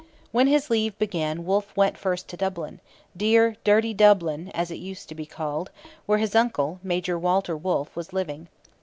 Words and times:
When 0.31 0.47
his 0.47 0.71
leave 0.71 0.97
began 0.97 1.45
Wolfe 1.45 1.77
went 1.77 1.95
first 1.95 2.27
to 2.29 2.35
Dublin 2.35 2.79
'dear, 3.15 3.55
dirty 3.63 3.93
Dublin,' 3.93 4.49
as 4.51 4.71
it 4.71 4.77
used 4.79 5.07
to 5.09 5.13
be 5.13 5.27
called 5.27 5.69
where 6.07 6.17
his 6.17 6.33
uncle, 6.33 6.79
Major 6.81 7.19
Walter 7.19 7.55
Wolfe, 7.55 7.95
was 7.95 8.11
living. 8.11 8.47